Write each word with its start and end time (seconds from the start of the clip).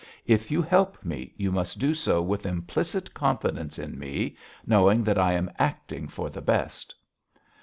If 0.25 0.49
you 0.49 0.63
help 0.63 1.05
me, 1.05 1.31
you 1.37 1.51
must 1.51 1.77
do 1.77 1.93
so 1.93 2.23
with 2.23 2.47
implicit 2.47 3.13
confidence 3.13 3.77
in 3.77 3.99
me, 3.99 4.35
knowing 4.65 5.03
that 5.03 5.19
I 5.19 5.33
am 5.33 5.51
acting 5.59 6.07
for 6.07 6.31
the 6.31 6.41
best.' 6.41 6.95